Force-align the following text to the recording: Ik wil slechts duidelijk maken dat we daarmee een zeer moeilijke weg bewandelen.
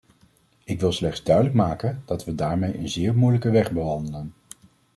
Ik 0.63 0.79
wil 0.79 0.91
slechts 0.91 1.23
duidelijk 1.23 1.55
maken 1.55 2.03
dat 2.05 2.25
we 2.25 2.35
daarmee 2.35 2.77
een 2.77 2.89
zeer 2.89 3.15
moeilijke 3.15 3.49
weg 3.49 3.71
bewandelen. 3.71 4.33